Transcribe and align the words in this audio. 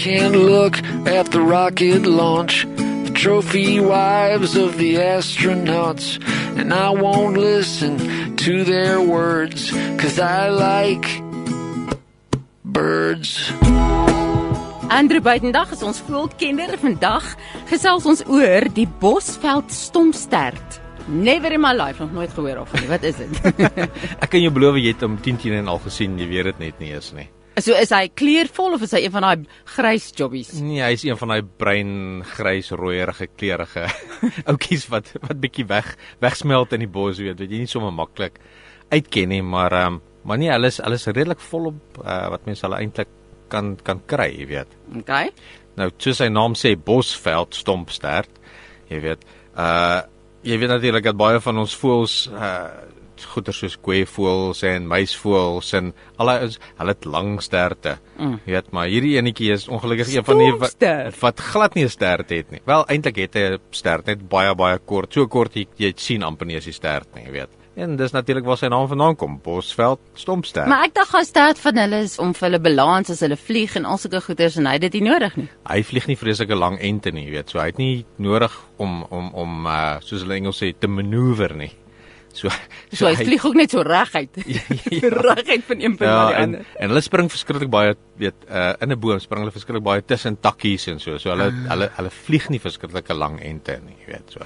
can't 0.00 0.34
look 0.34 0.80
at 1.06 1.30
the 1.30 1.42
rocket 1.42 2.06
launch, 2.06 2.64
the 2.76 3.12
trophy 3.12 3.80
wives 3.80 4.56
of 4.56 4.78
the 4.78 4.94
astronauts, 4.94 6.16
and 6.56 6.72
I 6.72 6.88
won't 6.88 7.36
listen 7.36 7.98
to 8.36 8.64
their 8.64 8.98
words, 9.02 9.70
cause 10.00 10.18
I 10.18 10.48
like 10.48 11.04
birds. 12.64 13.52
Andre 14.88 15.20
Buitendag 15.20 15.74
is 15.76 15.82
ons 15.84 16.00
voelkenner 16.08 16.78
vandag 16.80 17.36
gesels 17.68 18.08
ons 18.08 18.24
oor 18.24 18.70
die 18.72 18.88
Bosveld 18.88 19.68
stompstert. 19.68 20.80
Never 21.12 21.52
in 21.52 21.60
my 21.60 21.74
life 21.76 22.00
nog 22.00 22.16
nooit 22.16 22.32
gehoor 22.32 22.62
of 22.64 22.72
nie. 22.72 22.88
Wat 22.88 23.04
is 23.04 23.20
dit? 23.20 23.52
Ek 24.24 24.32
kan 24.32 24.40
jou 24.40 24.54
beloof 24.56 24.80
jy 24.80 24.94
het 24.94 25.04
hom 25.04 25.20
10 25.20 25.44
teen 25.44 25.58
en 25.60 25.68
al 25.68 25.84
gesien, 25.84 26.16
jy 26.16 26.30
weet 26.32 26.50
dit 26.54 26.64
net 26.64 26.80
nie 26.80 26.94
eens 26.96 27.12
nie. 27.12 27.28
So 27.64 27.76
is 27.76 27.92
hy 27.94 28.08
kleurvol 28.16 28.76
of 28.76 28.84
is 28.86 28.94
hy 28.96 29.04
een 29.04 29.14
van 29.14 29.26
daai 29.26 29.44
grys 29.76 30.10
jobbies? 30.16 30.52
Nee, 30.60 30.82
hy 30.84 30.92
is 30.96 31.04
een 31.06 31.18
van 31.20 31.34
daai 31.34 31.42
bruin, 31.42 31.94
grys, 32.34 32.72
rooierige 32.76 33.30
kleurige 33.36 33.86
oudjies 34.50 34.88
wat 34.92 35.12
wat 35.22 35.40
bietjie 35.42 35.66
weg 35.70 35.94
wegsmelt 36.22 36.76
in 36.76 36.84
die 36.84 36.90
bos, 36.90 37.20
weet, 37.22 37.40
weet 37.40 37.56
jy 37.56 37.64
nie 37.64 37.70
sommer 37.70 37.94
maklik 37.94 38.40
uitken 38.90 39.34
nie, 39.34 39.42
maar 39.42 39.76
ehm 39.76 39.98
um, 39.98 40.06
maar 40.20 40.36
nee, 40.36 40.50
hulle 40.52 40.68
is 40.68 40.76
hulle 40.84 40.98
is 41.00 41.08
redelik 41.08 41.40
volop 41.40 42.00
uh, 42.02 42.26
wat 42.34 42.44
mense 42.44 42.66
hulle 42.66 42.76
eintlik 42.82 43.08
kan 43.50 43.72
kan 43.82 44.02
kry, 44.06 44.28
jy 44.36 44.46
weet. 44.50 44.74
Okay. 45.00 45.30
Nou, 45.80 45.88
soos 45.98 46.20
sy 46.20 46.28
naam 46.28 46.54
sê, 46.58 46.74
Bosveld 46.76 47.56
stompstert, 47.56 48.40
jy 48.92 49.00
weet. 49.08 49.28
Uh 49.56 50.00
jy 50.40 50.56
weet 50.56 50.70
natuurlik 50.72 51.04
dat 51.04 51.18
baie 51.20 51.40
van 51.44 51.58
ons 51.60 51.74
voels 51.76 52.14
uh 52.32 52.68
goeie 53.24 53.52
soos 53.52 53.76
kweevoëls 53.76 54.62
en 54.62 54.88
muisvoëls 54.90 55.72
en 55.78 55.92
al 56.16 56.32
hulle 56.32 56.50
hulle 56.78 56.94
het 56.94 57.04
lang 57.04 57.42
sterte. 57.42 57.98
Mm. 58.18 58.40
Jy 58.46 58.56
weet, 58.56 58.72
maar 58.72 58.90
hierdie 58.90 59.16
enetjie 59.18 59.52
is 59.52 59.68
ongelukkig 59.68 60.14
een 60.14 60.24
van 60.24 60.38
die 60.38 60.52
wat, 60.58 60.88
wat 61.20 61.40
glad 61.52 61.74
nie 61.74 61.84
'n 61.84 61.88
stert 61.88 62.30
het 62.30 62.50
nie. 62.50 62.60
Wel, 62.64 62.84
eintlik 62.88 63.16
het 63.16 63.34
hy 63.34 63.46
'n 63.54 63.58
stert 63.70 64.06
net 64.06 64.28
baie 64.28 64.54
baie 64.54 64.78
kort. 64.78 65.12
So 65.12 65.26
kort 65.26 65.54
jy, 65.54 65.66
jy 65.76 65.92
sien 65.96 66.22
amper 66.22 66.46
nie 66.46 66.56
as 66.56 66.64
die 66.64 66.72
stert 66.72 67.14
nie, 67.14 67.24
jy 67.24 67.32
weet. 67.32 67.60
En 67.74 67.96
dis 67.96 68.10
natuurlik 68.10 68.44
waar 68.44 68.58
sy 68.58 68.68
naam 68.68 68.88
vandaan 68.90 69.16
kom, 69.16 69.38
Bosveld 69.42 70.00
stompstert. 70.18 70.66
Maar 70.68 70.88
ek 70.88 70.94
dink 70.98 71.12
gastaat 71.12 71.60
van 71.62 71.78
hulle 71.78 72.00
is 72.04 72.18
om 72.18 72.32
vir 72.34 72.48
hulle 72.48 72.60
balans 72.60 73.12
as 73.14 73.22
hulle 73.24 73.38
vlieg 73.38 73.76
en 73.78 73.86
al 73.88 74.00
sulke 74.02 74.20
goeders 74.24 74.58
en 74.58 74.66
hy 74.66 74.76
dit 74.82 74.98
nie 74.98 75.04
nodig 75.06 75.36
nie. 75.38 75.46
hy 75.70 75.82
vlieg 75.86 76.08
nie 76.10 76.18
vreeslike 76.18 76.58
lang 76.58 76.80
ente 76.80 77.12
nie, 77.14 77.24
jy 77.28 77.36
weet. 77.38 77.52
So 77.52 77.60
hy 77.62 77.70
het 77.70 77.78
nie 77.78 78.04
nodig 78.18 78.56
om 78.76 79.04
om 79.08 79.30
om 79.34 79.66
uh 79.66 80.00
soos 80.02 80.24
hulle 80.26 80.36
Engels 80.40 80.60
sê 80.62 80.72
te 80.76 80.90
manoeuvre 80.90 81.56
nie. 81.56 81.70
So 82.32 82.48
So 82.96 83.06
hy 83.06 83.14
vlieg 83.16 83.44
ook 83.44 83.54
net 83.54 83.70
so 83.70 83.82
reguit. 83.82 84.30
ja. 84.46 84.60
reguit 85.34 85.64
van 85.66 85.80
een 85.80 85.96
punt 85.96 86.10
na 86.10 86.16
Ja, 86.16 86.26
die 86.26 86.34
en 86.36 86.42
ander. 86.42 86.66
en 86.78 86.88
hulle 86.88 87.00
spring 87.00 87.30
verskriklik 87.30 87.70
baie, 87.70 87.94
weet, 88.18 88.34
uh 88.50 88.72
in 88.80 88.92
'n 88.92 88.98
boom 89.00 89.18
spring 89.20 89.40
hulle 89.42 89.52
verskriklik 89.52 89.84
baie 89.84 90.02
tussen 90.04 90.36
takkies 90.40 90.86
en 90.88 90.98
so. 91.00 91.18
So 91.18 91.30
hulle 91.30 91.50
Ah. 91.50 91.70
hulle 91.72 91.90
hulle 91.96 92.10
vlieg 92.10 92.48
nie 92.50 92.60
verskriklike 92.60 93.14
lang 93.14 93.40
ente 93.42 93.80
nie, 93.86 93.96
jy 94.06 94.12
weet 94.12 94.30
so. 94.30 94.40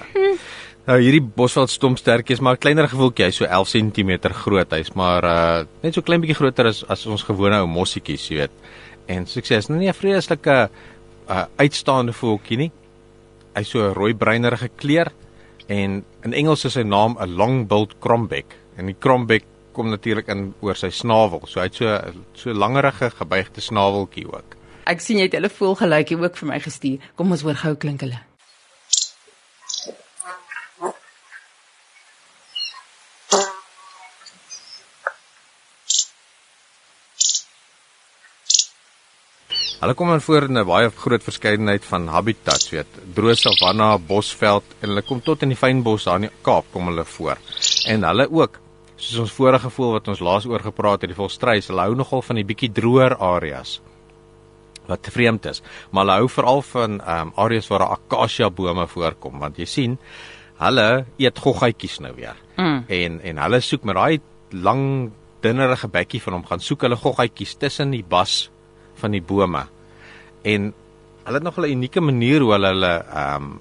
Nou 0.87 0.99
hierdie 1.01 1.21
Bosveld 1.21 1.69
stompstertjie 1.69 2.33
is 2.33 2.39
maar 2.41 2.53
'n 2.55 2.59
kleiner 2.61 2.87
gevoeltjie, 2.87 3.25
hy's 3.25 3.35
so 3.37 3.45
11 3.45 3.69
cm 3.69 4.33
groot. 4.33 4.71
Hy's 4.71 4.93
maar 4.93 5.23
uh 5.23 5.65
net 5.81 5.93
so 5.93 6.01
klein 6.01 6.21
bietjie 6.21 6.35
groter 6.35 6.67
as 6.67 6.83
as 6.89 7.05
ons 7.05 7.23
gewone 7.23 7.59
ou 7.61 7.67
mossietjies, 7.67 8.27
jy 8.29 8.35
weet. 8.37 8.51
En 9.07 9.25
so 9.25 9.39
is 9.39 9.67
nou 9.69 9.79
nie 9.79 9.89
'n 9.89 9.93
vreeslike 9.93 10.69
uh 11.29 11.45
uitstaande 11.57 12.13
voeltjie 12.13 12.57
nie. 12.57 12.71
Hy's 13.55 13.69
so 13.69 13.79
'n 13.79 13.93
rooi-bruinerige 13.93 14.69
kleur 14.77 15.11
en 15.67 16.03
in 16.23 16.33
Engels 16.33 16.65
is 16.65 16.73
sy 16.73 16.83
naam 16.83 17.17
'n 17.19 17.35
long-billed 17.35 17.99
crombeck 17.99 18.55
en 18.77 18.85
die 18.85 18.97
crombeck 18.99 19.45
kom 19.73 19.89
natuurlik 19.89 20.27
in 20.27 20.53
oor 20.61 20.75
sy 20.75 20.89
snavel. 20.89 21.41
So 21.47 21.59
hy 21.59 21.65
het 21.65 21.75
so 21.75 21.99
so 22.33 22.53
langerige 22.53 23.09
gebuigde 23.09 23.61
snaveltjie 23.61 24.27
ook. 24.27 24.55
Ek 24.85 25.01
sien 25.01 25.17
jy 25.17 25.23
het 25.23 25.33
hulle 25.33 25.49
voelgeluitjie 25.49 26.17
ook 26.21 26.37
vir 26.37 26.47
my 26.47 26.59
gestuur. 26.59 26.99
Kom 27.15 27.31
ons 27.31 27.41
hoor 27.41 27.55
gou 27.55 27.75
klink 27.75 28.01
hulle. 28.01 28.19
Hulle 39.85 39.93
kom 39.93 40.09
in 40.15 40.21
voor 40.25 40.47
in 40.47 40.57
'n 40.57 40.65
baie 40.65 40.89
groot 40.89 41.23
verskeidenheid 41.23 41.83
van 41.85 42.07
habitats, 42.07 42.69
weet, 42.73 42.87
droë 43.13 43.35
savanna, 43.37 43.97
bosveld 43.97 44.63
en 44.81 44.89
hulle 44.89 45.01
kom 45.01 45.19
tot 45.21 45.43
in 45.43 45.49
die 45.49 45.57
fynbos 45.57 46.03
daar 46.03 46.15
in 46.15 46.21
die 46.25 46.31
Kaap 46.41 46.65
kom 46.73 46.87
hulle 46.87 47.05
voor. 47.05 47.37
En 47.85 48.03
hulle 48.03 48.25
ook, 48.31 48.57
soos 48.95 49.19
ons 49.19 49.31
vorige 49.31 49.59
gevoel 49.59 49.91
wat 49.91 50.07
ons 50.07 50.19
laas 50.19 50.45
oor 50.45 50.59
gepraat 50.59 51.01
het, 51.01 51.09
die 51.09 51.15
volstruis, 51.15 51.67
hulle 51.67 51.81
hou 51.81 51.95
nogal 51.95 52.21
van 52.21 52.35
die 52.35 52.43
bietjie 52.43 52.71
droër 52.71 53.17
areas 53.17 53.81
wat 54.87 55.07
vreemd 55.11 55.45
is, 55.45 55.61
maar 55.91 56.05
hulle 56.05 56.17
hou 56.17 56.29
veral 56.29 56.61
van 56.61 56.97
ehm 57.01 57.27
um, 57.27 57.31
areas 57.35 57.67
waar 57.67 57.79
daar 57.79 57.93
akasia 57.99 58.49
bome 58.49 58.87
voorkom, 58.87 59.39
want 59.39 59.57
jy 59.57 59.65
sien, 59.65 59.99
hulle 60.57 61.05
eet 61.17 61.37
goggaatjies 61.37 61.99
nou 61.99 62.15
weer. 62.15 62.35
Mm. 62.57 62.83
En 62.87 63.21
en 63.21 63.37
hulle 63.37 63.61
soek 63.61 63.83
met 63.83 63.95
daai 63.95 64.19
lang 64.49 65.11
dunnerige 65.41 65.87
bekkie 65.87 66.21
van 66.21 66.33
hom 66.33 66.45
gaan 66.45 66.59
soek 66.59 66.81
hulle 66.81 66.95
goggaatjies 66.95 67.55
tussen 67.55 67.91
die 67.91 68.03
bas 68.03 68.49
van 68.95 69.11
die 69.11 69.21
bome. 69.21 69.74
En 70.45 70.73
hulle 71.25 71.39
het 71.39 71.43
nog 71.43 71.57
'n 71.57 71.71
unieke 71.71 72.01
manier 72.01 72.41
hoe 72.41 72.51
hulle 72.51 72.67
hulle 72.67 72.93
ehm 73.03 73.43
um, 73.43 73.59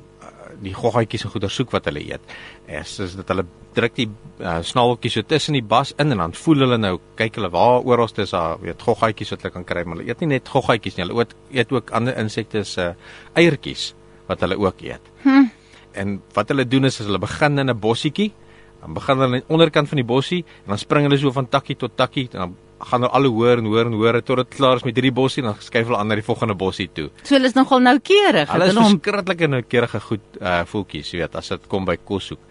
die 0.62 0.74
goggaatjies 0.74 1.24
en 1.26 1.32
goeder 1.32 1.50
soek 1.50 1.72
wat 1.74 1.88
hulle 1.88 2.02
eet. 2.04 2.34
Es 2.70 2.98
is 3.02 3.16
dat 3.18 3.28
hulle 3.32 3.44
druk 3.76 3.96
die 3.98 4.06
uh, 4.38 4.60
snaweltjies 4.62 5.16
so 5.18 5.26
tussen 5.26 5.56
die 5.58 5.64
bas 5.74 5.92
in 5.98 6.14
en 6.14 6.22
dan 6.22 6.36
voel 6.38 6.64
hulle 6.66 6.78
nou, 6.78 6.98
kyk 7.18 7.34
hulle 7.40 7.50
waar 7.54 7.82
oral 7.82 8.08
is 8.22 8.30
daar 8.30 8.60
weet 8.62 8.82
goggaatjies 8.82 9.34
wat 9.34 9.42
hulle 9.42 9.52
kan 9.52 9.64
kry, 9.64 9.84
maar 9.84 9.98
hulle 9.98 10.08
eet 10.08 10.20
nie 10.20 10.30
net 10.36 10.48
goggaatjies 10.48 10.96
nie, 10.96 11.06
hulle 11.06 11.24
eet 11.24 11.34
eet 11.50 11.72
ook 11.72 11.90
ander 11.90 12.16
insekte 12.20 12.64
se 12.64 12.88
uh, 12.92 12.94
eiertjies 13.34 13.94
wat 14.28 14.40
hulle 14.40 14.58
ook 14.58 14.80
eet. 14.86 15.12
Hm. 15.22 15.50
En 15.92 16.20
wat 16.34 16.48
hulle 16.48 16.66
doen 16.68 16.84
is 16.84 17.00
as 17.00 17.06
hulle 17.06 17.18
begin 17.18 17.58
in 17.58 17.70
'n 17.70 17.78
bossietjie, 17.78 18.32
dan 18.80 18.94
begin 18.94 19.18
hulle 19.18 19.26
aan 19.26 19.40
die 19.40 19.48
onderkant 19.48 19.88
van 19.88 19.96
die 19.96 20.06
bossie 20.06 20.44
en 20.44 20.74
dan 20.74 20.78
spring 20.78 21.08
hulle 21.08 21.18
so 21.18 21.32
van 21.32 21.48
takkie 21.48 21.76
tot 21.76 21.96
takkie 21.96 22.28
en 22.32 22.38
dan 22.38 22.56
gaan 22.90 23.04
hulle 23.04 23.12
al 23.18 23.28
hoe 23.28 23.34
hoër 23.38 23.62
en 23.62 23.68
hoër 23.70 23.90
en 23.90 23.98
hoër 23.98 24.20
tot 24.22 24.42
dit 24.42 24.56
klaar 24.56 24.80
is 24.80 24.86
met 24.86 24.96
hierdie 24.98 25.14
bossie 25.14 25.42
en 25.42 25.50
dan 25.50 25.60
skuif 25.64 25.86
hulle 25.88 26.00
aan 26.00 26.10
na 26.12 26.18
die 26.20 26.26
volgende 26.26 26.56
bossie 26.58 26.88
toe. 26.92 27.10
So 27.22 27.36
hulle 27.36 27.50
is 27.50 27.56
nogal 27.58 27.84
noukeurig. 27.84 28.50
Hulle 28.52 28.70
is 28.72 28.80
verskriklike 28.80 29.50
noukeurige 29.50 30.00
goed 30.08 30.40
uh 30.40 30.62
voeltjies, 30.70 31.12
jy 31.12 31.22
weet, 31.24 31.38
as 31.40 31.52
dit 31.54 31.70
kom 31.70 31.88
by 31.88 31.96
kos 32.10 32.32
soek. 32.32 32.42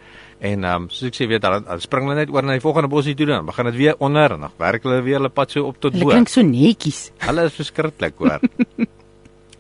En 0.43 0.66
ehm 0.67 0.85
um, 0.85 0.89
soos 0.91 1.07
ek 1.07 1.16
sê, 1.16 1.27
weet 1.31 1.43
dan, 1.43 1.63
dan 1.67 1.83
spring 1.83 2.09
hulle 2.09 2.17
net 2.19 2.33
oor 2.33 2.43
na 2.43 2.57
die 2.57 2.63
volgende 2.63 2.91
bossie 2.91 3.16
toe 3.16 3.29
dan 3.29 3.45
begin 3.47 3.69
dit 3.72 3.79
weer 3.79 3.95
onder 4.03 4.35
en 4.35 4.47
dan 4.47 4.57
werk 4.59 4.83
hulle 4.83 4.99
weer 5.05 5.22
hulle 5.22 5.31
pad 5.31 5.55
so 5.55 5.69
op 5.69 5.79
tot 5.79 5.95
bo. 5.95 6.11
klink 6.11 6.31
so 6.33 6.43
netjies. 6.43 7.05
Hulle 7.23 7.47
is 7.47 7.55
verskriklik, 7.61 8.19
hoor. 8.19 8.43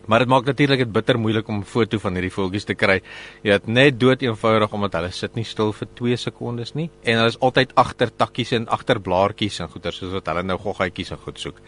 maar 0.07 0.19
dit 0.19 0.27
maak 0.27 0.45
natuurlik 0.45 0.83
dit 0.83 0.91
bitter 0.91 1.19
moeilik 1.19 1.47
om 1.47 1.59
'n 1.59 1.63
foto 1.63 1.99
van 1.99 2.13
hierdie 2.13 2.31
voeltjies 2.31 2.65
te 2.65 2.75
kry. 2.75 3.01
Jy 3.43 3.51
weet 3.51 3.67
net 3.67 3.99
dood 3.99 4.21
eenvoudig 4.21 4.73
omdat 4.73 4.93
hulle 4.93 5.11
sit 5.11 5.35
nie 5.35 5.45
stil 5.45 5.71
vir 5.73 5.87
2 5.95 6.17
sekondes 6.17 6.75
nie 6.75 6.89
en 7.03 7.17
hulle 7.17 7.27
is 7.27 7.39
altyd 7.39 7.75
agter 7.75 8.09
takkies 8.15 8.51
en 8.51 8.67
agter 8.67 8.99
blaartjies 8.99 9.59
en 9.59 9.69
goeie 9.69 9.91
soos 9.91 10.11
wat 10.13 10.27
hulle 10.27 10.43
nou 10.43 10.57
goggaatjies 10.57 11.11
en 11.11 11.17
goed 11.17 11.39
soek. 11.39 11.61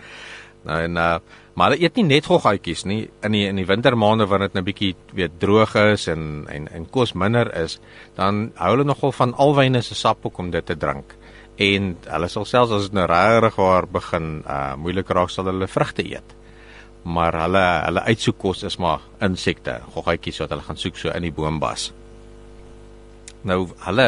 Nou 0.65 0.81
en 0.83 0.97
uh 0.97 1.17
maar 1.55 1.71
hulle 1.71 1.85
eet 1.85 1.95
nie 1.95 2.03
net 2.03 2.25
goggaatjies 2.27 2.83
nie 2.83 3.09
in 3.23 3.31
die 3.31 3.45
in 3.47 3.55
die 3.55 3.65
wintermaande 3.65 4.25
wanneer 4.27 4.49
dit 4.49 4.57
nou 4.57 4.63
bietjie 4.67 4.95
weet 5.15 5.37
droog 5.39 5.75
is 5.75 6.07
en 6.11 6.45
en 6.51 6.67
en 6.67 6.89
kos 6.91 7.13
minder 7.13 7.47
is, 7.63 7.79
dan 8.17 8.51
hou 8.55 8.73
hulle 8.73 8.83
nogal 8.83 9.11
van 9.15 9.33
alwyne 9.33 9.81
se 9.81 9.95
sap 9.95 10.25
om 10.25 10.51
dit 10.51 10.65
te 10.65 10.75
drink. 10.75 11.15
En 11.55 11.95
hulle 12.03 12.27
sal 12.27 12.45
selfs 12.45 12.71
as 12.71 12.89
dit 12.89 12.93
nou 12.99 13.05
regtig 13.07 13.55
waar 13.55 13.87
begin 13.87 14.43
uh 14.43 14.75
moeilik 14.75 15.09
raak 15.09 15.29
sal 15.29 15.45
hulle 15.45 15.67
vrugte 15.67 16.03
eet. 16.03 16.34
Maar 17.05 17.37
hulle 17.43 17.65
hulle 17.85 18.01
uitsoekkos 18.09 18.63
is 18.65 18.79
maar 18.81 19.03
insekte, 19.25 19.77
goggaatjies 19.93 20.41
wat 20.41 20.55
hulle 20.55 20.65
gaan 20.65 20.81
soek 20.81 20.97
so 20.97 21.13
in 21.13 21.27
die 21.27 21.33
boombas. 21.35 21.91
Nou 23.45 23.67
hulle 23.85 24.07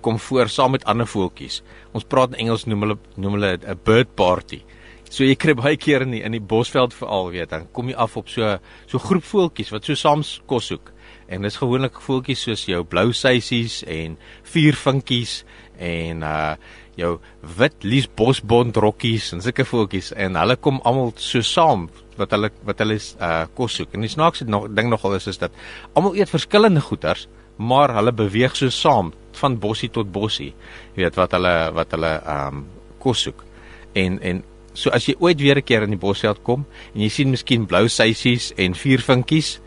kom 0.00 0.16
voor 0.18 0.48
saam 0.48 0.72
met 0.76 0.86
ander 0.88 1.06
voeltjies. 1.06 1.60
Ons 1.92 2.08
praat 2.08 2.32
in 2.32 2.46
Engels 2.46 2.64
noem 2.64 2.86
hulle 2.86 2.98
noem 3.16 3.36
hulle 3.36 3.58
'n 3.58 3.80
bird 3.84 4.14
party. 4.16 4.62
So 5.10 5.24
jy 5.24 5.36
kry 5.36 5.54
baie 5.54 5.76
keer 5.76 6.02
in 6.02 6.10
die 6.10 6.22
in 6.22 6.32
die 6.32 6.40
bosveld 6.40 6.94
veral 6.94 7.30
weet 7.32 7.50
dan 7.50 7.66
kom 7.72 7.88
jy 7.88 7.94
af 7.96 8.16
op 8.16 8.28
so 8.28 8.58
so 8.86 8.98
groep 8.98 9.24
voeltjies 9.24 9.72
wat 9.72 9.84
so 9.84 9.94
saam 9.94 10.22
kos 10.46 10.66
soek. 10.66 10.92
En 11.28 11.42
dis 11.42 11.56
gewoonlik 11.56 12.00
voeltjies 12.00 12.42
soos 12.42 12.64
jou 12.64 12.84
blou 12.84 13.12
seisies 13.12 13.82
en 13.84 14.18
vuurvinkies 14.42 15.44
en 15.78 16.22
uh 16.22 16.56
jou 16.98 17.18
wit 17.58 17.84
liesbosbond 17.86 18.76
rokkies 18.76 19.32
en 19.32 19.42
sulke 19.42 19.64
voeltjies 19.64 20.12
en 20.16 20.34
hulle 20.34 20.56
kom 20.56 20.80
almal 20.84 21.12
so 21.16 21.40
saam 21.46 21.88
wat 22.18 22.34
hulle 22.34 22.50
wat 22.68 22.78
hulle 22.82 22.98
uh 23.20 23.46
kos 23.54 23.78
soek. 23.78 23.94
En 23.94 24.04
die 24.04 24.12
snaakse 24.12 24.44
nog, 24.44 24.68
ding 24.74 24.90
nogal 24.90 25.14
is 25.14 25.26
is 25.26 25.38
dat 25.38 25.52
almal 25.94 26.16
eet 26.16 26.30
verskillende 26.30 26.80
goeters, 26.80 27.26
maar 27.56 27.94
hulle 27.94 28.12
beweeg 28.12 28.56
so 28.56 28.70
saam 28.70 29.12
van 29.40 29.58
bossie 29.58 29.90
tot 29.90 30.12
bossie. 30.12 30.52
Jy 30.94 31.04
weet 31.04 31.18
wat 31.18 31.34
hulle 31.36 31.56
wat 31.74 31.96
hulle 31.96 32.12
um 32.34 32.66
kos 33.02 33.26
soek. 33.26 33.44
En 33.94 34.20
en 34.20 34.44
so 34.74 34.90
as 34.94 35.08
jy 35.08 35.16
ooit 35.18 35.40
weer 35.40 35.58
'n 35.58 35.64
keer 35.64 35.82
in 35.82 35.96
die 35.96 36.04
bosveld 36.06 36.42
kom 36.42 36.66
en 36.94 37.00
jy 37.00 37.08
sien 37.08 37.30
miskien 37.30 37.66
blou 37.66 37.88
seisies 37.88 38.52
en 38.56 38.74
vuurvinkies 38.74 39.60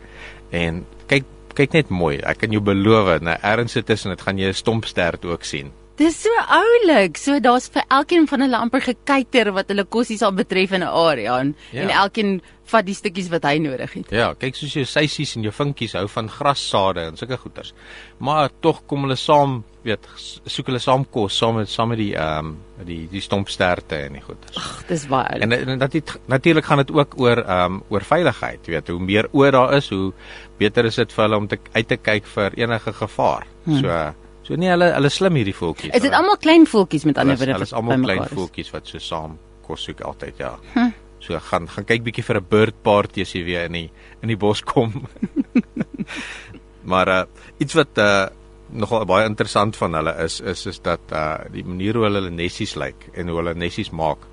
en 0.50 0.86
kyk 1.06 1.24
kyk 1.54 1.72
net 1.72 1.88
mooi. 1.90 2.16
Ek 2.16 2.38
kan 2.38 2.50
jou 2.50 2.60
beloof, 2.60 3.20
nou 3.20 3.36
ergens 3.42 3.76
tussen 3.84 4.10
dit 4.10 4.20
gaan 4.20 4.38
jy 4.38 4.48
'n 4.48 4.54
stompstert 4.54 5.24
ook 5.24 5.44
sien. 5.44 5.72
Dis 6.00 6.22
so 6.22 6.30
oulik. 6.48 7.18
So 7.20 7.40
daar's 7.40 7.68
vir 7.72 7.84
elkeen 7.92 8.26
van 8.30 8.40
hulle 8.46 8.56
amper 8.56 8.80
gekyker 8.80 9.52
wat 9.52 9.68
hulle 9.68 9.84
kosse 9.84 10.16
sal 10.18 10.32
betref 10.32 10.72
in 10.72 10.82
'n 10.82 10.88
area 10.88 11.38
en, 11.40 11.54
Ja. 11.72 11.82
en 11.82 11.90
elkeen 11.90 12.40
vat 12.64 12.86
die 12.86 12.94
stukkies 12.94 13.28
wat 13.28 13.44
hy 13.44 13.58
nodig 13.58 13.92
het. 13.92 14.10
Ja, 14.10 14.32
kyk 14.38 14.56
soos 14.56 14.72
jou 14.72 14.84
seisies 14.84 15.36
en 15.36 15.42
jou 15.42 15.52
vinkies 15.52 15.92
hou 15.92 16.06
van 16.08 16.28
grassade 16.28 17.00
en 17.00 17.16
sulke 17.16 17.36
goeters. 17.36 17.72
Maar 18.18 18.50
tog 18.60 18.82
kom 18.86 19.02
hulle 19.02 19.16
saam, 19.16 19.64
weet, 19.84 20.06
soek 20.46 20.66
hulle 20.66 20.78
saam 20.78 21.04
kos 21.04 21.36
saam 21.36 21.56
met 21.56 21.68
saam 21.68 21.88
met 21.88 21.98
die 21.98 22.14
ehm 22.16 22.46
um, 22.46 22.56
die 22.86 23.08
die 23.10 23.20
stompsterte 23.20 23.96
en 24.06 24.12
die 24.12 24.22
goeters. 24.22 24.56
Ag, 24.56 24.84
dis 24.88 25.06
baie 25.06 25.28
oulik. 25.28 25.42
En, 25.42 25.68
en 25.68 25.78
dat 25.78 26.18
natuurlik 26.26 26.64
gaan 26.64 26.78
dit 26.78 26.90
ook 26.90 27.20
oor 27.20 27.44
ehm 27.44 27.64
um, 27.74 27.82
oor 27.88 28.00
veiligheid, 28.00 28.66
weet, 28.66 28.88
hoe 28.88 29.00
meer 29.00 29.28
oor 29.32 29.50
daar 29.50 29.74
is, 29.74 29.88
hoe 29.88 30.12
beter 30.58 30.84
is 30.84 30.94
dit 30.94 31.12
vir 31.12 31.24
hulle 31.24 31.36
om 31.36 31.48
te 31.48 31.58
uit 31.72 31.88
te 31.88 31.96
kyk 31.96 32.26
vir 32.26 32.52
enige 32.56 32.92
gevaar. 32.92 33.46
Hmm. 33.64 33.78
So 33.78 34.14
so 34.42 34.58
nee, 34.58 34.70
hulle 34.72 34.90
hulle 34.96 35.10
slim 35.10 35.38
hierdie 35.38 35.54
voeltjies. 35.56 35.94
Is 35.94 36.04
dit 36.04 36.12
almal 36.16 36.38
klein 36.42 36.66
voeltjies 36.66 37.06
met 37.08 37.18
ander 37.18 37.38
woorde? 37.38 37.56
Hulle 37.58 37.70
is 37.70 37.76
almal 37.78 38.02
klein 38.02 38.26
voeltjies 38.32 38.72
wat 38.74 38.90
so 38.90 38.98
saam 39.02 39.38
kos 39.62 39.86
soek 39.86 40.02
altyd, 40.06 40.42
ja. 40.42 40.56
Hm. 40.74 40.92
So 41.22 41.38
gaan 41.50 41.68
gaan 41.70 41.86
kyk 41.86 42.02
bietjie 42.02 42.24
vir 42.26 42.40
'n 42.40 42.48
bird 42.50 42.82
party 42.82 43.22
as 43.22 43.34
jy 43.34 43.44
weer 43.46 43.66
in 43.70 43.72
die 43.72 43.90
in 44.22 44.28
die 44.28 44.36
bos 44.36 44.62
kom. 44.62 45.06
maar 46.92 47.08
uh 47.08 47.24
iets 47.58 47.74
wat 47.74 47.98
uh 47.98 48.26
nogal 48.72 49.04
baie 49.04 49.26
interessant 49.28 49.76
van 49.76 49.94
hulle 49.94 50.14
is 50.24 50.40
is 50.40 50.66
is 50.66 50.80
dat 50.80 51.12
uh 51.12 51.44
die 51.52 51.64
manier 51.64 51.94
hoe 51.94 52.04
hulle 52.08 52.22
hulle 52.22 52.34
nessies 52.34 52.74
lyk 52.74 53.10
en 53.14 53.28
hoe 53.28 53.38
hulle 53.38 53.54
nessies 53.54 53.90
maak. 53.90 54.26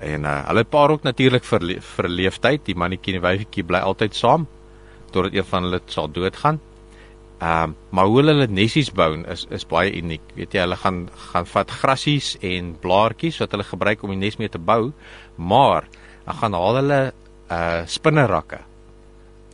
En 0.00 0.24
uh 0.24 0.40
hulle 0.48 0.64
paar 0.64 0.90
ook 0.90 1.02
natuurlik 1.02 1.44
vir 1.44 1.80
vir 1.80 2.08
leeftyd. 2.08 2.64
Die 2.66 2.74
mannetjie 2.74 3.14
en 3.14 3.20
die 3.20 3.28
wyfietjie 3.28 3.64
bly 3.64 3.78
altyd 3.78 4.14
saam 4.14 4.46
totdat 5.12 5.34
een 5.34 5.44
van 5.44 5.62
hulle 5.62 5.80
sal 5.86 6.08
doodgaan. 6.08 6.60
Ehm 7.42 7.62
um, 7.62 7.76
maar 7.90 8.06
hoe 8.06 8.20
hulle 8.20 8.32
hulle 8.36 8.46
nessies 8.54 8.92
bou 8.94 9.16
is 9.32 9.46
is 9.50 9.64
baie 9.66 9.90
uniek. 9.98 10.22
Weet 10.36 10.52
jy, 10.54 10.60
hulle 10.62 10.76
gaan 10.78 10.98
gaan 11.32 11.48
vat 11.50 11.72
grassies 11.80 12.36
en 12.38 12.76
blaartjies 12.84 13.40
wat 13.42 13.56
hulle 13.56 13.66
gebruik 13.66 14.04
om 14.06 14.12
die 14.14 14.20
nes 14.20 14.38
mee 14.38 14.52
te 14.52 14.60
bou, 14.62 14.92
maar 15.36 15.88
dan 16.26 16.38
gaan 16.38 16.54
haal 16.54 16.78
hulle 16.78 17.00
uh 17.50 17.82
spinnerakke. 17.90 18.60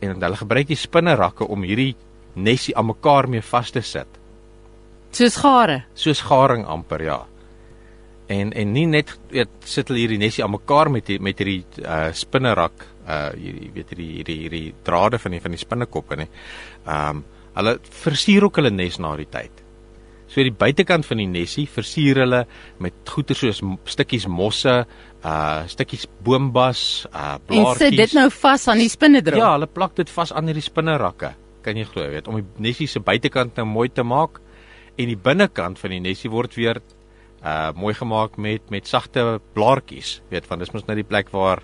En 0.05 0.21
hulle 0.21 0.37
gebruik 0.43 0.69
die 0.69 0.77
spinnerakke 0.77 1.47
om 1.47 1.65
hierdie 1.65 1.95
nesie 2.35 2.75
aan 2.77 2.91
mekaar 2.91 3.27
mee 3.27 3.41
vas 3.41 3.73
te 3.73 3.81
sit. 3.81 4.19
Soos 5.11 5.39
gare. 5.41 5.81
Soos 5.97 6.21
garing 6.21 6.67
amper, 6.69 7.03
ja. 7.03 7.19
En 8.29 8.53
en 8.53 8.73
nie 8.73 8.85
net 8.85 9.15
weet 9.33 9.49
sit 9.65 9.89
hulle 9.89 10.03
hierdie 10.03 10.21
nesie 10.21 10.45
aan 10.45 10.53
mekaar 10.53 10.93
met 10.93 11.09
die, 11.09 11.17
met 11.17 11.41
hierdie 11.41 11.65
uh 11.81 12.13
spinnerak, 12.13 12.85
uh 13.07 13.33
hierdie 13.33 13.73
weet 13.73 13.95
hierdie 13.95 14.13
hierdie 14.19 14.39
hierdie 14.43 14.63
drade 14.85 15.17
van 15.17 15.33
die 15.33 15.41
van 15.41 15.57
die 15.57 15.65
spinnekoppe 15.65 16.21
nie. 16.21 16.31
Ehm 16.85 17.17
um, 17.17 17.25
hulle 17.59 17.79
versier 18.03 18.45
ook 18.47 18.61
hulle 18.61 18.71
nes 18.73 18.99
na 19.01 19.15
die 19.19 19.29
tyd. 19.29 19.65
So 20.29 20.43
die 20.45 20.53
buitekant 20.53 21.07
van 21.09 21.17
die 21.23 21.29
nesie 21.29 21.65
versier 21.69 22.21
hulle 22.21 22.43
met 22.83 23.09
goeder 23.09 23.37
soos 23.37 23.63
stukkies 23.89 24.27
mosse, 24.29 24.75
uh 25.25 25.61
stukkies 25.71 26.05
boombas, 26.25 27.07
uh 27.09 27.37
En 27.39 27.47
blaartjies. 27.47 27.81
sit 27.81 27.97
dit 27.97 28.13
nou 28.17 28.27
vas 28.35 28.67
aan 28.69 28.83
die 28.83 28.91
spinnedraad. 28.93 29.41
Ja, 29.41 29.53
hulle 29.55 29.69
plak 29.73 29.95
dit 29.97 30.11
vas 30.13 30.33
aan 30.33 30.51
hierdie 30.51 30.65
spinnerakke. 30.65 31.33
Kan 31.65 31.79
jy 31.81 31.87
glo, 31.89 32.05
weet, 32.13 32.29
om 32.29 32.37
die 32.39 32.45
nesie 32.69 32.87
se 32.87 33.01
buitekant 33.03 33.57
nou 33.57 33.65
mooi 33.67 33.89
te 33.89 34.05
maak 34.05 34.37
en 34.99 35.09
die 35.09 35.17
binnekant 35.17 35.79
van 35.81 35.95
die 35.95 36.03
nesie 36.03 36.29
word 36.31 36.53
weer 36.59 36.81
uh 37.39 37.71
mooi 37.75 37.95
gemaak 37.95 38.37
met 38.37 38.69
met 38.69 38.87
sagte 38.87 39.39
blaartjies, 39.55 40.19
weet, 40.29 40.47
want 40.49 40.61
dis 40.61 40.73
mos 40.75 40.85
nou 40.85 40.97
die 40.99 41.07
plek 41.07 41.33
waar 41.33 41.63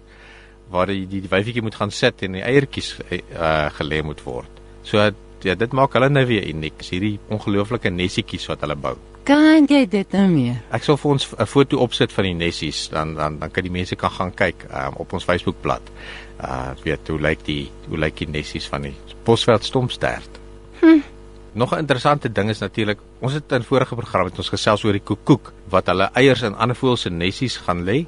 waar 0.71 0.89
die 0.89 1.05
die, 1.05 1.21
die 1.21 1.29
wyfietjie 1.29 1.61
moet 1.61 1.77
gaan 1.77 1.93
sit 1.93 2.23
en 2.25 2.39
die 2.39 2.43
eiertjies 2.43 2.95
uh 3.11 3.69
gelê 3.77 4.01
moet 4.01 4.25
word. 4.25 4.63
So 4.81 5.05
ja, 5.45 5.55
dit 5.55 5.73
maak 5.77 5.93
hulle 5.93 6.09
nou 6.09 6.25
weer 6.27 6.47
uniek. 6.49 6.77
Dis 6.81 6.91
hierdie 6.95 7.17
ongelooflike 7.33 7.91
nesietjies 7.93 8.47
wat 8.49 8.65
hulle 8.65 8.75
bou. 8.75 8.95
Kan 9.25 9.65
jy 9.69 9.85
dit 9.89 10.11
nou 10.13 10.27
meer? 10.29 10.59
Ek 10.75 10.85
sal 10.85 10.99
vir 11.01 11.11
ons 11.11 11.25
'n 11.33 11.45
foto 11.49 11.79
opsit 11.81 12.11
van 12.13 12.25
die 12.25 12.37
nessies 12.37 12.89
dan 12.89 13.15
dan 13.15 13.39
dan 13.39 13.51
kan 13.51 13.63
die 13.63 13.71
mense 13.71 13.95
kan 13.95 14.11
gaan 14.11 14.31
kyk 14.31 14.67
um, 14.69 14.93
op 14.97 15.13
ons 15.13 15.23
Facebookblad. 15.23 15.81
Uh 16.41 16.73
weet 16.83 17.07
hoe 17.07 17.19
lyk 17.19 17.45
die 17.45 17.71
hoe 17.89 17.97
lyk 17.97 18.17
die 18.17 18.29
nessies 18.29 18.67
van 18.67 18.81
die 18.81 18.93
Bosveld 19.23 19.63
stompstert. 19.63 20.29
Hm. 20.81 21.01
Nog 21.53 21.73
'n 21.73 21.79
interessante 21.79 22.31
ding 22.31 22.49
is 22.49 22.59
natuurlik, 22.59 22.99
ons 23.19 23.33
het 23.33 23.51
in 23.51 23.63
vorige 23.63 23.95
program 23.95 24.25
het 24.25 24.37
ons 24.37 24.49
gesels 24.49 24.83
oor 24.83 24.91
die 24.91 25.01
koekoek 25.01 25.53
wat 25.69 25.87
hulle 25.87 26.09
eiers 26.13 26.41
in 26.41 26.55
ander 26.55 26.75
voëls 26.75 27.01
se 27.01 27.09
nessies 27.09 27.57
gaan 27.57 27.83
lê. 27.83 28.05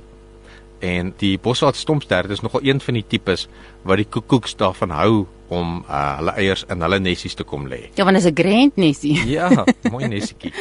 En 0.79 1.13
die 1.17 1.37
Bosveld 1.37 1.75
stompstert 1.75 2.29
is 2.29 2.41
nogal 2.41 2.61
een 2.63 2.79
van 2.79 2.93
die 2.93 3.05
tipes 3.07 3.47
wat 3.83 3.97
die 3.97 4.09
koekoeks 4.09 4.55
daarvan 4.55 4.89
hou 4.89 5.25
om 5.47 5.77
uh, 5.87 6.17
hulle 6.19 6.33
eiers 6.41 6.65
in 6.71 6.81
hulle 6.83 6.99
nessies 6.99 7.35
te 7.37 7.45
kom 7.47 7.67
lê. 7.71 7.87
Ja, 7.95 8.03
want 8.03 8.17
dit 8.17 8.25
is 8.25 8.31
'n 8.31 8.35
grand 8.35 8.75
nessie. 8.75 9.15
Ja, 9.37 9.65
mooi 9.91 10.07
nesietjie. 10.07 10.51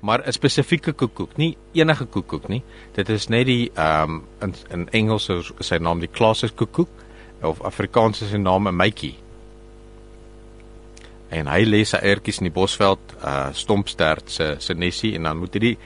Maar 0.00 0.22
'n 0.26 0.32
spesifieke 0.32 0.92
koekoek, 0.92 1.36
nie 1.36 1.56
enige 1.72 2.04
koekoek 2.04 2.48
nie. 2.48 2.62
Dit 2.94 3.08
is 3.08 3.28
net 3.28 3.46
die 3.46 3.70
ehm 3.74 4.10
um, 4.10 4.22
in 4.42 4.54
in 4.70 4.88
Engels 4.90 5.28
is 5.28 5.52
sy 5.60 5.76
naam 5.76 6.00
die 6.00 6.10
Classic 6.12 6.54
koekoek 6.56 6.88
of 7.42 7.60
Afrikaans 7.62 8.22
is 8.22 8.30
sy 8.30 8.36
naam 8.38 8.68
'n 8.68 8.76
mytjie. 8.76 9.14
En 11.30 11.46
hy 11.46 11.64
lê 11.64 11.84
sy 11.84 11.96
eiertjies 11.96 12.38
in 12.38 12.48
die 12.48 12.54
bosveld 12.54 13.16
uh 13.24 13.52
stompstert 13.52 14.30
se 14.30 14.56
se 14.58 14.74
nesie 14.74 15.14
en 15.14 15.22
dan 15.22 15.36
moet 15.36 15.52
hierdie 15.52 15.78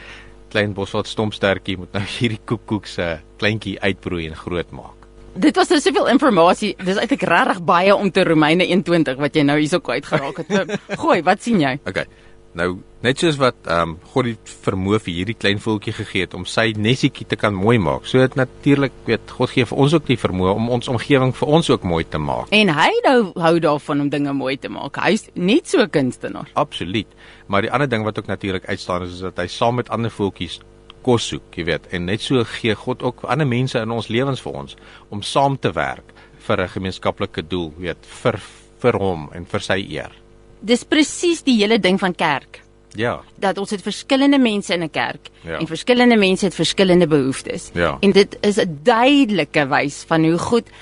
klein 0.48 0.74
bosveld 0.74 1.06
stompstertjie 1.06 1.76
moet 1.76 1.92
nou 1.92 2.04
hierdie 2.18 2.40
koekoek 2.44 2.86
se 2.86 3.18
kleintjie 3.36 3.80
uitbroei 3.80 4.26
en 4.26 4.36
groot 4.36 4.70
maak. 4.70 5.03
Dit 5.34 5.56
was 5.56 5.69
nou 5.69 5.81
soveel 5.81 6.06
inligting. 6.12 6.76
Dis 6.86 6.98
eintlik 7.00 7.25
regtig 7.26 7.62
baie 7.66 7.94
om 7.94 8.10
te 8.10 8.22
Romeine 8.25 8.66
21 8.70 9.19
wat 9.19 9.34
jy 9.34 9.42
nou 9.42 9.58
hierso 9.58 9.81
kwyt 9.82 10.06
geraak 10.06 10.42
het. 10.44 10.78
Gooi, 11.02 11.22
wat 11.26 11.42
sien 11.42 11.58
jy? 11.62 11.75
Okay. 11.88 12.06
Nou 12.54 12.76
net 13.02 13.19
soos 13.19 13.36
wat 13.40 13.56
ehm 13.66 13.90
um, 13.90 13.94
God 14.14 14.28
die 14.28 14.36
vermoë 14.64 15.00
vir 15.02 15.12
hierdie 15.16 15.34
klein 15.36 15.58
voeltjie 15.60 15.92
gegee 15.96 16.25
het 16.25 16.36
om 16.38 16.44
sy 16.48 16.69
nesietjie 16.78 17.26
te 17.28 17.36
kan 17.36 17.52
mooi 17.56 17.75
maak. 17.82 18.06
So 18.06 18.22
dit 18.22 18.36
natuurlik 18.38 18.94
weet 19.08 19.32
God 19.34 19.50
gee 19.50 19.66
vir 19.66 19.81
ons 19.84 19.96
ook 19.98 20.06
die 20.06 20.19
vermoë 20.20 20.54
om 20.54 20.70
ons 20.78 20.88
omgewing 20.92 21.34
vir 21.34 21.50
ons 21.58 21.70
ook 21.75 21.82
mooi 21.82 22.04
te 22.06 22.20
maak. 22.22 22.54
En 22.54 22.70
hy 22.78 22.92
nou 23.08 23.19
hou 23.42 23.54
daarvan 23.60 24.06
om 24.06 24.12
dinge 24.12 24.32
mooi 24.38 24.54
te 24.56 24.70
maak. 24.70 25.02
Hy's 25.02 25.26
net 25.34 25.69
so 25.69 25.82
kunstenaar. 25.90 26.54
Absoluut. 26.54 27.10
Maar 27.50 27.66
die 27.66 27.72
ander 27.75 27.90
ding 27.90 28.06
wat 28.06 28.22
ook 28.22 28.31
natuurlik 28.31 28.70
uitstaan 28.70 29.08
is, 29.08 29.19
is 29.19 29.26
dat 29.26 29.42
hy 29.42 29.48
saam 29.50 29.82
met 29.82 29.90
ander 29.90 30.14
voeltjies 30.14 30.60
kos 31.04 31.28
soek, 31.28 31.54
jy 31.56 31.64
weet. 31.68 31.86
En 31.92 32.06
net 32.08 32.20
so 32.24 32.44
gee 32.44 32.74
God 32.74 33.02
ook 33.02 33.24
ander 33.28 33.46
mense 33.46 33.78
in 33.78 33.90
ons 33.94 34.08
lewens 34.08 34.40
vir 34.44 34.52
ons 34.64 34.76
om 35.10 35.22
saam 35.22 35.58
te 35.60 35.72
werk 35.76 36.12
vir 36.48 36.60
'n 36.64 36.68
gemeenskaplike 36.68 37.42
doel, 37.48 37.72
weet, 37.78 38.06
vir 38.22 38.40
vir 38.80 38.92
hom 39.00 39.30
en 39.34 39.44
vir 39.44 39.60
sy 39.60 39.78
eer. 39.90 40.12
Dis 40.60 40.84
presies 40.84 41.42
die 41.42 41.56
hele 41.60 41.78
ding 41.78 41.98
van 42.00 42.14
kerk. 42.14 42.60
Ja. 42.96 43.20
dat 43.36 43.58
ons 43.58 43.70
het 43.70 43.82
verskillende 43.82 44.38
mense 44.38 44.72
in 44.74 44.82
'n 44.82 44.90
kerk 44.90 45.28
Ja. 45.42 45.58
en 45.58 45.66
verskillende 45.66 46.16
mense 46.16 46.44
het 46.44 46.54
verskillende 46.54 47.06
behoeftes. 47.06 47.70
Ja. 47.74 47.96
En 48.00 48.12
dit 48.12 48.36
is 48.40 48.56
'n 48.60 48.79
duidelike 48.82 49.67
wys 49.69 50.05
van 50.06 50.24
hoe 50.24 50.38
goed 50.38 50.69
eh, 50.69 50.72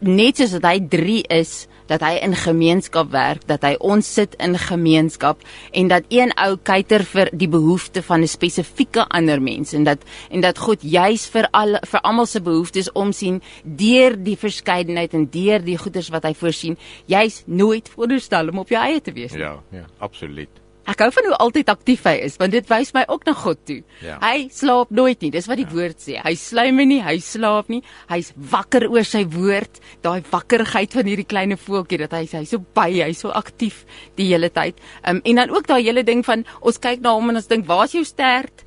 net 0.00 0.36
soos 0.40 0.56
dat 0.58 0.66
hy 0.70 0.80
3 0.90 1.22
is, 1.38 1.66
dat 1.86 2.02
hy 2.02 2.16
in 2.22 2.34
gemeenskap 2.34 3.12
werk, 3.12 3.44
dat 3.46 3.62
hy 3.66 3.74
ons 3.78 4.06
sit 4.18 4.34
in 4.42 4.56
gemeenskap 4.58 5.42
en 5.76 5.90
dat 5.92 6.08
een 6.10 6.32
ou 6.42 6.56
kyker 6.56 7.04
vir 7.06 7.30
die 7.32 7.48
behoefte 7.50 8.02
van 8.02 8.22
'n 8.22 8.30
spesifieke 8.30 9.06
ander 9.08 9.42
mens 9.42 9.72
en 9.72 9.84
dat 9.84 10.02
en 10.30 10.40
dat 10.40 10.58
God 10.58 10.82
juis 10.82 11.26
vir 11.26 11.48
al 11.52 11.78
vir 11.82 12.00
almal 12.00 12.26
se 12.26 12.40
behoeftes 12.40 12.92
omsien 12.92 13.42
deur 13.62 14.16
die 14.16 14.36
verskeidenheid 14.36 15.14
en 15.14 15.30
deur 15.30 15.62
die 15.62 15.78
goeders 15.78 16.08
wat 16.08 16.24
hy 16.24 16.34
voorsien, 16.34 16.76
juis 17.06 17.42
nooit 17.46 17.88
veronderstel 17.88 18.48
om 18.48 18.58
op 18.58 18.68
jou 18.68 18.82
eie 18.82 19.00
te 19.00 19.12
wees 19.12 19.32
nie. 19.32 19.40
Ja, 19.40 19.62
ja, 19.70 19.86
absoluut. 19.98 20.65
Ek 20.86 21.02
hou 21.02 21.08
van 21.14 21.28
hoe 21.30 21.36
altyd 21.42 21.70
aktief 21.72 22.04
hy 22.06 22.14
is, 22.26 22.36
want 22.40 22.54
dit 22.54 22.68
wys 22.70 22.92
my 22.94 23.02
ook 23.10 23.26
na 23.26 23.34
God 23.36 23.60
toe. 23.66 23.80
Ja. 24.04 24.18
Hy 24.22 24.46
slaap 24.54 24.92
nooit 24.94 25.22
nie, 25.24 25.32
dis 25.34 25.48
wat 25.50 25.60
die 25.60 25.66
ja. 25.66 25.74
woord 25.74 26.02
sê. 26.02 26.16
Hy 26.22 26.34
sluimer 26.38 26.86
nie, 26.88 27.00
hy 27.02 27.16
slaap 27.24 27.70
nie. 27.72 27.82
Hy's 28.10 28.32
wakker 28.52 28.86
oor 28.88 29.06
sy 29.06 29.24
woord, 29.34 29.80
daai 30.06 30.20
wakkerigheid 30.30 30.94
van 30.96 31.10
hierdie 31.10 31.26
klein 31.28 31.56
voeltjie 31.58 32.00
dat 32.04 32.14
hy 32.14 32.24
hy's 32.26 32.54
so 32.54 32.62
by, 32.76 32.88
hy's 33.00 33.24
so 33.24 33.34
aktief 33.34 33.82
die 34.18 34.28
hele 34.30 34.50
tyd. 34.54 34.78
Um, 35.02 35.22
en 35.24 35.42
dan 35.42 35.54
ook 35.54 35.66
daai 35.70 35.82
hele 35.82 36.06
ding 36.06 36.22
van 36.26 36.46
ons 36.60 36.78
kyk 36.82 37.02
na 37.02 37.16
hom 37.16 37.32
en 37.32 37.40
ons 37.42 37.50
dink, 37.50 37.66
"Waar's 37.66 37.96
jou 37.96 38.04
stert?" 38.04 38.64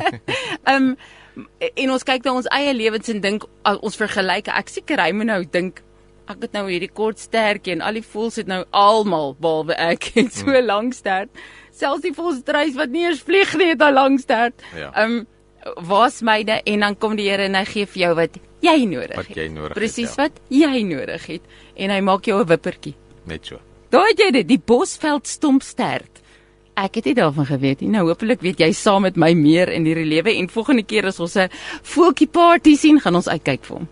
um 0.74 0.94
en 1.58 1.90
ons 1.90 2.06
kyk 2.06 2.24
na 2.24 2.34
ons 2.38 2.46
eie 2.54 2.74
lewens 2.74 3.08
en 3.10 3.20
dink 3.20 3.46
ons 3.66 3.96
vergelyk. 3.98 4.48
Ek 4.48 4.70
seker 4.70 5.02
hy 5.02 5.10
moet 5.12 5.30
nou 5.30 5.42
dink 5.44 5.82
ek 6.26 6.46
het 6.46 6.52
nou 6.56 6.64
hierdie 6.70 6.92
kort 6.92 7.18
stertjie 7.20 7.74
en 7.76 7.84
al 7.84 7.98
die 7.98 8.06
voëls 8.06 8.36
het 8.40 8.48
nou 8.48 8.62
almal 8.70 9.34
behalwe 9.40 9.76
ek 9.76 10.10
het 10.18 10.32
so 10.32 10.50
hmm. 10.50 10.66
lank 10.66 10.96
stert. 10.96 11.30
Selfs 11.74 12.04
die 12.06 12.14
voëlstruis 12.14 12.76
wat 12.78 12.90
nie 12.94 13.04
eens 13.08 13.22
vlieg 13.22 13.54
nie 13.60 13.72
het 13.74 13.82
'n 13.82 13.94
lang 13.94 14.20
stert. 14.20 14.62
Ja. 14.76 14.90
Um 15.04 15.26
waar's 15.80 16.20
myne 16.20 16.60
en 16.64 16.80
dan 16.80 16.96
kom 16.98 17.16
die 17.16 17.28
Here 17.30 17.42
en 17.42 17.54
hy 17.54 17.64
gee 17.64 17.86
vir 17.86 18.00
jou 18.02 18.14
wat 18.14 18.36
jy 18.60 18.84
nodig 18.84 19.16
Wat 19.16 19.26
het. 19.26 19.36
jy 19.36 19.48
nodig 19.48 19.68
het, 19.68 19.78
Presies 19.78 20.16
ja. 20.16 20.22
wat 20.22 20.40
jy 20.48 20.82
nodig 20.82 21.26
het 21.26 21.42
en 21.76 21.90
hy 21.90 22.00
maak 22.00 22.26
jou 22.26 22.40
'n 22.40 22.48
wippertjie. 22.48 22.94
Net 23.24 23.46
so. 23.46 23.60
Daai 23.90 24.12
jy 24.16 24.30
dit, 24.30 24.48
die 24.48 24.58
Bosveld 24.58 25.26
stompstert. 25.26 26.20
Ek 26.76 26.94
het 26.94 27.04
nie 27.04 27.14
daarvan 27.14 27.46
geweet 27.46 27.80
nie. 27.80 27.90
Nou 27.90 28.08
hopelik 28.08 28.40
weet 28.40 28.58
jy 28.58 28.72
saam 28.72 29.02
met 29.02 29.16
my 29.16 29.32
meer 29.34 29.68
in 29.68 29.84
hierdie 29.84 30.08
lewe 30.08 30.34
en 30.34 30.48
volgende 30.48 30.82
keer 30.82 31.06
as 31.06 31.20
ons 31.20 31.36
'n 31.36 31.48
voeltjie 31.82 32.26
party 32.26 32.76
sien, 32.76 33.00
gaan 33.00 33.14
ons 33.14 33.28
uitkyk 33.28 33.64
vir 33.64 33.76
hom. 33.76 33.88